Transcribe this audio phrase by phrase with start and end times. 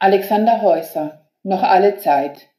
[0.00, 2.50] Alexander Häuser Noch alle Zeit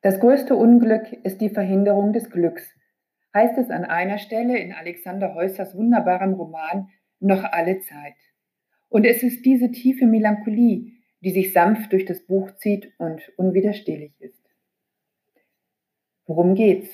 [0.00, 2.68] Das größte Unglück ist die Verhinderung des Glücks,
[3.32, 6.88] heißt es an einer Stelle in Alexander Häusers wunderbarem Roman
[7.20, 8.16] Noch alle Zeit.
[8.88, 14.20] Und es ist diese tiefe Melancholie, die sich sanft durch das Buch zieht und unwiderstehlich
[14.20, 14.44] ist.
[16.26, 16.90] Worum geht's?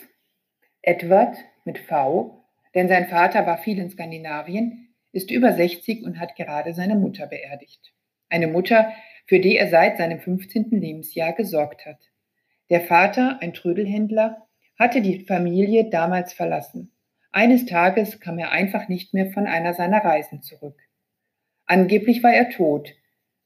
[0.83, 2.45] Edward mit V,
[2.75, 7.27] denn sein Vater war viel in Skandinavien, ist über 60 und hat gerade seine Mutter
[7.27, 7.93] beerdigt.
[8.29, 8.93] Eine Mutter,
[9.27, 10.71] für die er seit seinem 15.
[10.71, 11.99] Lebensjahr gesorgt hat.
[12.71, 14.47] Der Vater, ein Trödelhändler,
[14.79, 16.93] hatte die Familie damals verlassen.
[17.33, 20.81] Eines Tages kam er einfach nicht mehr von einer seiner Reisen zurück.
[21.67, 22.95] Angeblich war er tot.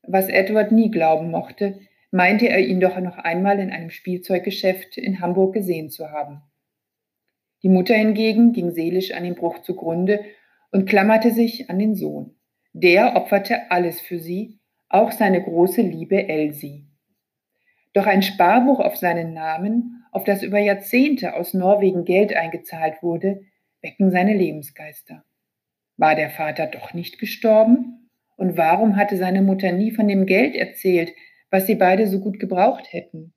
[0.03, 5.21] Was Edward nie glauben mochte, meinte er ihn doch noch einmal in einem Spielzeuggeschäft in
[5.21, 6.43] Hamburg gesehen zu haben.
[7.63, 10.25] Die Mutter hingegen ging seelisch an den Bruch zugrunde
[10.75, 12.35] und klammerte sich an den Sohn.
[12.73, 14.59] Der opferte alles für sie,
[14.89, 16.89] auch seine große Liebe Elsie.
[17.93, 23.43] Doch ein Sparbuch auf seinen Namen, auf das über Jahrzehnte aus Norwegen Geld eingezahlt wurde,
[23.83, 25.25] wecken seine Lebensgeister.
[25.97, 28.11] War der Vater doch nicht gestorben?
[28.37, 31.13] Und warum hatte seine Mutter nie von dem Geld erzählt,
[31.51, 33.33] was sie beide so gut gebraucht hätten?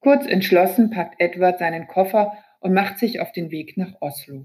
[0.00, 4.44] Kurz entschlossen packt Edward seinen Koffer und macht sich auf den Weg nach Oslo.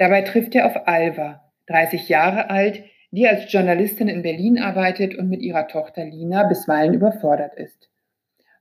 [0.00, 5.28] Dabei trifft er auf Alva, 30 Jahre alt, die als Journalistin in Berlin arbeitet und
[5.28, 7.90] mit ihrer Tochter Lina bisweilen überfordert ist.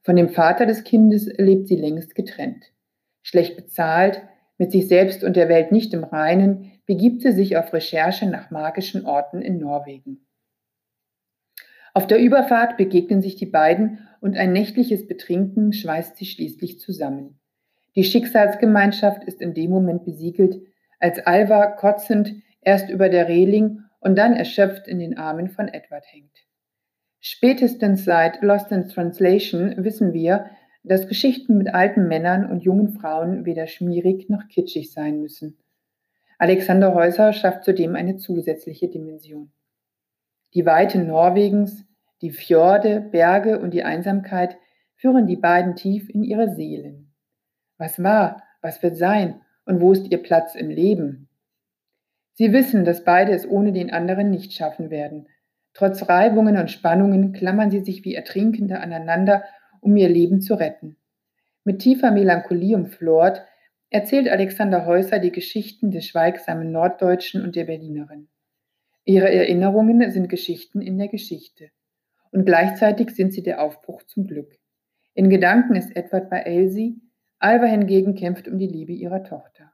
[0.02, 2.74] Von dem Vater des Kindes lebt sie längst getrennt.
[3.22, 4.22] Schlecht bezahlt,
[4.58, 8.52] mit sich selbst und der Welt nicht im Reinen, begibt sie sich auf Recherche nach
[8.52, 10.28] magischen Orten in Norwegen.
[11.94, 17.40] Auf der Überfahrt begegnen sich die beiden und ein nächtliches Betrinken schweißt sie schließlich zusammen.
[17.96, 20.69] Die Schicksalsgemeinschaft ist in dem Moment besiegelt,
[21.00, 26.06] als Alva kotzend erst über der Reling und dann erschöpft in den Armen von Edward
[26.12, 26.46] hängt.
[27.20, 30.50] Spätestens seit Lost in Translation wissen wir,
[30.84, 35.58] dass Geschichten mit alten Männern und jungen Frauen weder schmierig noch kitschig sein müssen.
[36.38, 39.52] Alexander Häuser schafft zudem eine zusätzliche Dimension.
[40.54, 41.86] Die Weite Norwegens,
[42.22, 44.58] die Fjorde, Berge und die Einsamkeit
[44.96, 47.14] führen die beiden tief in ihre Seelen.
[47.78, 51.30] Was war, was wird sein und wo ist ihr Platz im Leben?
[52.34, 55.28] Sie wissen, dass beide es ohne den anderen nicht schaffen werden.
[55.74, 59.44] Trotz Reibungen und Spannungen klammern sie sich wie Ertrinkende aneinander,
[59.80, 60.98] um ihr Leben zu retten.
[61.64, 63.44] Mit tiefer Melancholie umflort
[63.92, 68.28] erzählt Alexander Häuser die Geschichten des schweigsamen Norddeutschen und der Berlinerin.
[69.06, 71.70] Ihre Erinnerungen sind Geschichten in der Geschichte.
[72.32, 74.58] Und gleichzeitig sind sie der Aufbruch zum Glück.
[75.14, 77.02] In Gedanken ist Edward bei Elsie,
[77.40, 79.72] Alba hingegen kämpft um die Liebe ihrer Tochter.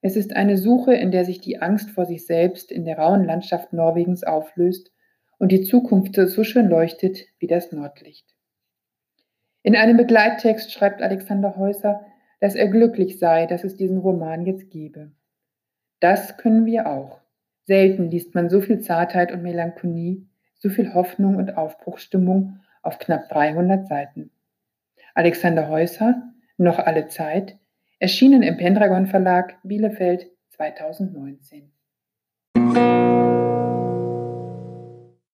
[0.00, 3.24] Es ist eine Suche, in der sich die Angst vor sich selbst in der rauen
[3.24, 4.92] Landschaft Norwegens auflöst
[5.38, 8.34] und die Zukunft so schön leuchtet wie das Nordlicht.
[9.62, 12.00] In einem Begleittext schreibt Alexander Häuser,
[12.40, 15.12] dass er glücklich sei, dass es diesen Roman jetzt gebe.
[16.00, 17.20] Das können wir auch.
[17.64, 23.28] Selten liest man so viel Zartheit und Melancholie, so viel Hoffnung und Aufbruchsstimmung auf knapp
[23.28, 24.30] 300 Seiten.
[25.14, 26.22] Alexander Häuser,
[26.58, 27.58] Noch alle Zeit,
[27.98, 31.72] erschienen im Pendragon Verlag Bielefeld 2019.